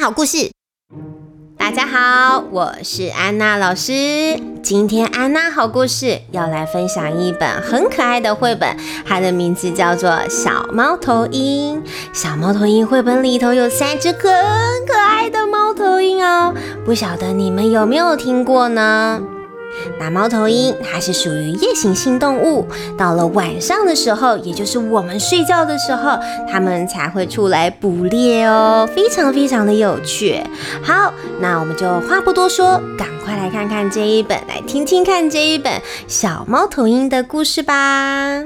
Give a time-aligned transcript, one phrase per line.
[0.00, 0.50] 好故事。
[1.58, 3.92] 大家好，我是安娜老师。
[4.62, 8.74] 今天安娜好故事要来分享一本很可爱的绘本，
[9.04, 11.82] 它的名字叫做《小猫头鹰》。
[12.14, 14.16] 小猫头鹰绘本里头有三只很
[14.86, 19.20] 可爱的猫头鹰哦，不晓得你们有没有听过呢？
[20.00, 26.18] 那猫头鹰它是属于夜行性动物，到了晚上的时候，也就是我们睡觉的时候，
[26.50, 30.42] 它们才会出来捕猎哦，非常非常的有趣。
[30.82, 38.42] 好，那我们就话不多说，赶快来看看这一本，来听听看这一本小猫头鹰的故事吧。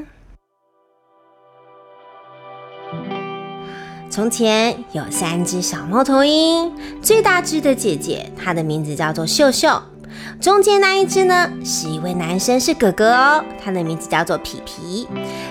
[4.11, 9.81] 从前有三只小猫头鹰，最大只的姐姐，它的名字叫做秀秀。
[10.41, 15.09] 中间那一只呢，是一位男生，是哥哥哦，他的名字叫做皮皮。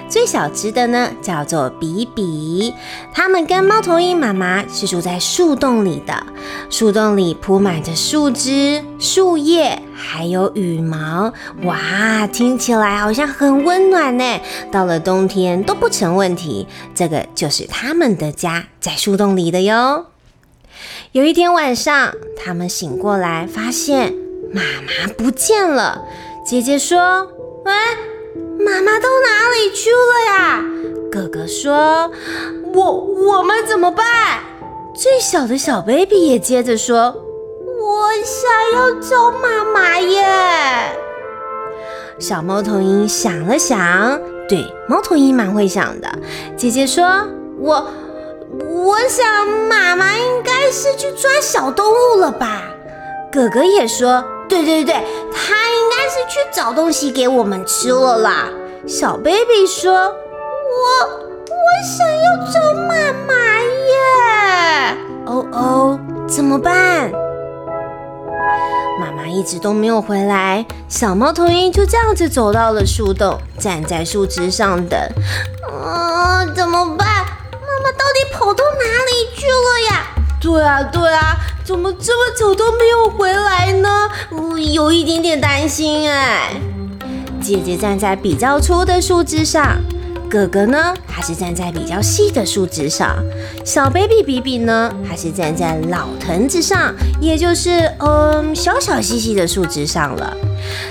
[0.07, 2.73] 最小只的呢，叫做比比。
[3.11, 6.23] 他们跟猫头鹰妈妈是住在树洞里的，
[6.69, 11.33] 树洞里铺满着树枝、树叶，还有羽毛。
[11.63, 14.39] 哇，听起来好像很温暖呢。
[14.71, 16.67] 到了冬天都不成问题。
[16.93, 20.05] 这个就是他们的家，在树洞里的哟。
[21.13, 24.22] 有一天晚上，他们醒过来，发现。
[24.53, 26.03] 妈妈不见了，
[26.45, 27.27] 姐姐说
[27.65, 27.73] ：“喂，
[28.63, 30.63] 妈妈到哪里去了呀？”
[31.11, 32.11] 哥哥说
[32.71, 34.05] ：“我我们怎么办？”
[34.95, 37.15] 最小的小 baby 也接着说
[37.81, 40.23] ：“我想要找妈妈耶。”
[42.21, 46.07] 小猫头鹰想了想，对，猫头鹰蛮会想的。
[46.55, 47.87] 姐姐说：“我
[48.69, 52.61] 我想妈妈应该是去抓小动物了吧？”
[53.33, 54.23] 哥哥也说。
[54.53, 58.47] 对对对，他应该是去找东西给我们吃了啦。
[58.87, 61.05] 小 baby 说：“我
[61.49, 62.93] 我想要找妈
[63.25, 67.11] 妈耶。”哦哦，怎么办？
[68.99, 74.99] 妈妈一直都没有回来，小猫头鹰就这样子走到了树洞，站在树枝上等。
[75.67, 77.07] 啊，怎么办？
[77.07, 80.05] 妈妈到底跑到哪里去了呀？
[80.39, 81.37] 对啊，对啊。
[81.63, 84.09] 怎么这么久都没有回来呢？
[84.31, 86.51] 我有一点点担心哎。
[87.41, 89.77] 姐姐站在比较粗的树枝上，
[90.29, 93.15] 哥哥呢，还是站在比较细的树枝上。
[93.63, 100.35] 小 baby 比比呢，还是站在老藤子上，也就是嗯小小细细的树枝上了。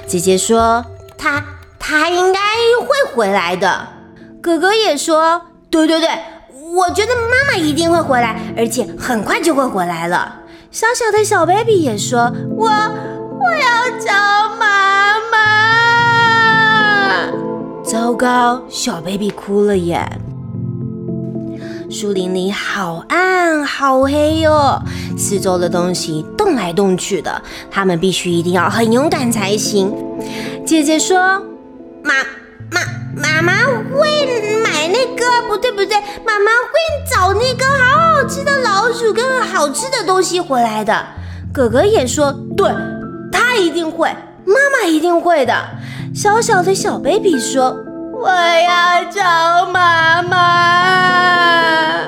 [0.07, 0.85] 姐姐说
[1.19, 1.45] 他
[1.79, 2.41] 他应该
[2.81, 3.89] 会回来的。
[4.41, 5.41] 哥哥也说
[5.71, 6.09] 对对对，
[6.75, 10.37] 我觉得妈妈一定会回来，而且很快就会回来了。
[10.73, 15.37] 小小的小 baby 也说：“我我要找妈妈。”
[17.85, 20.03] 糟糕，小 baby 哭了耶！
[21.91, 24.81] 树林里好暗好黑哟，
[25.15, 29.95] 四周的东西动来动去的，他们必须一定要很勇敢才行。
[30.65, 31.19] 姐姐说
[32.03, 32.15] ：“妈
[32.71, 32.81] 妈
[33.17, 33.65] 妈妈
[33.95, 36.79] 会买那个，不对不对，妈妈会
[37.11, 41.07] 找那个好好吃的老鼠跟。”好吃的东西回来的，
[41.53, 42.73] 哥哥也说，对
[43.31, 44.09] 他一定会，
[44.45, 45.55] 妈妈一定会的。
[46.15, 47.77] 小小的小 baby 说
[48.13, 52.07] ：“我要找妈妈。”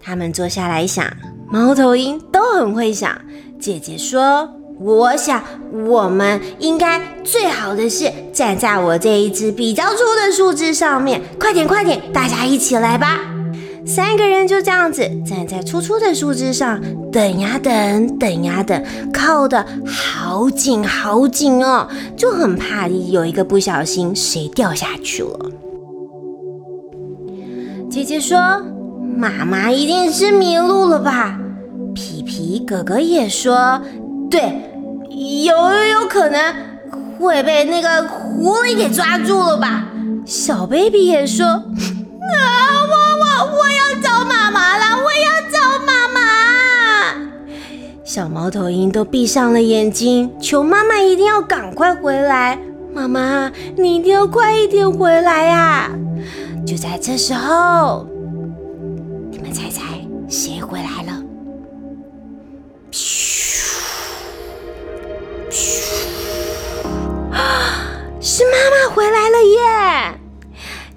[0.00, 1.04] 他们坐下来想，
[1.50, 3.20] 猫头鹰都很会想。
[3.60, 4.48] 姐姐说
[4.78, 5.42] ：“我想，
[5.88, 11.22] 我们应该最好的是站在我这一只比较粗的树枝上面。
[11.40, 13.20] 快点，快点，大家一起来吧。”
[13.86, 16.80] 三个人就这样子站在粗粗的树枝上，
[17.12, 25.38] 等呀等，等呀等，靠的好紧好紧哦，就很怕有一个不小心谁掉下去了。
[27.88, 28.60] 姐姐说
[29.16, 31.38] ：“妈妈一定是迷路了吧？”
[31.94, 33.80] 皮皮哥哥也说
[34.36, 34.52] ：“对，
[35.44, 36.54] 有有可能
[37.18, 39.86] 会被那个狐狸给抓住了吧？”
[40.26, 41.62] 小 baby 也说：“啊，
[42.90, 43.24] 我我
[43.56, 44.84] 我要。”找妈妈了！
[45.02, 46.20] 我要找妈妈。
[48.04, 52.58] 小猫头鹰都闭上了眼睛，求妈妈一定要赶快回来。
[52.94, 55.90] 妈妈，你一定要快一点回来呀！
[56.66, 58.06] 就在这时候，
[59.30, 59.82] 你们猜猜
[60.28, 61.22] 谁回来了？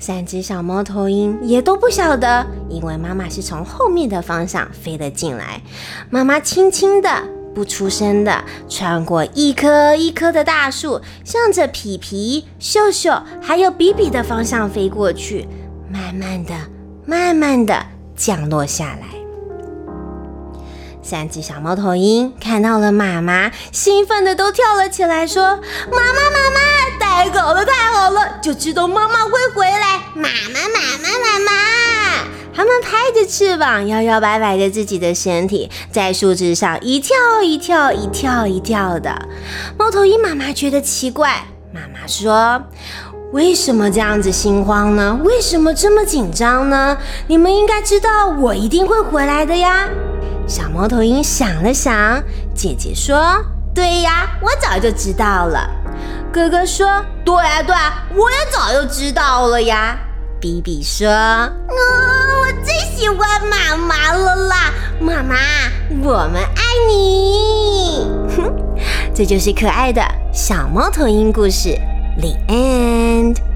[0.09, 5.61] 三只小猫头鹰也都不晓得，因为妈妈是从后面的方向飞了进来。
[6.09, 7.07] 妈妈轻轻的、
[7.53, 15.47] 不出声的穿过一棵一棵的大树，向着皮皮、秀秀还有比比的方向飞过去，
[15.87, 16.55] 慢慢的、
[17.05, 17.85] 慢慢的
[18.15, 19.09] 降落下来。
[21.03, 25.59] 三只小猫头鹰看到了妈妈，兴奋的都跳了起来，说
[25.91, 26.28] ：“妈妈，妈妈，
[27.19, 28.39] 太好了，太好了！
[28.41, 29.99] 就知道妈妈会回来。
[30.15, 31.51] 妈妈，妈妈，妈妈！”
[32.55, 39.27] 他们拍着翅膀，摇摇摆摆着自己的身体，在树枝上一跳一跳，一跳一跳的。
[39.77, 41.43] 猫头鹰妈妈觉得奇怪，
[41.73, 42.63] 妈妈说
[43.33, 45.19] ：“为什么这样子心慌呢？
[45.25, 46.97] 为什么这么紧张呢？
[47.27, 49.89] 你们应该知道我一定会回来的呀。”
[50.47, 52.23] 小猫头鹰想了想，
[52.55, 53.43] 姐姐说
[53.75, 55.69] ：“对呀，我早就知道了。”
[56.31, 56.87] 哥哥说
[57.25, 59.97] ：“对啊，对啊，我也早就知道了呀。”
[60.39, 65.35] 比比说：“啊，我最喜欢妈妈了啦，妈妈，
[66.01, 68.07] 我们爱你。”
[68.37, 68.53] 哼，
[69.13, 70.01] 这就是可爱的
[70.31, 71.77] 小猫头鹰故事
[72.19, 73.48] ，The End。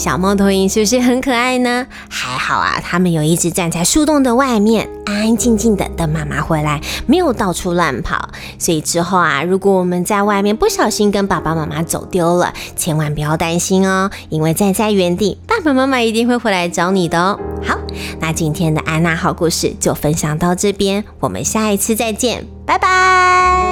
[0.00, 1.86] 小猫头鹰是不是很可爱呢？
[2.08, 8.30] 还好啊，它们有一直站在树洞的外面，安安静静的等妈妈回来，没有到处乱跑。
[8.58, 17.38] 所以之后啊，如果我们在外面不小心跟爸爸妈妈走丢了，千万不要担心哦，因为站在原地，爸爸妈妈一定会回来找你的哦。
[17.62, 17.78] 好，
[18.20, 23.69] 那今天的安娜好故事就分享到这边，我们下一次再见，拜拜。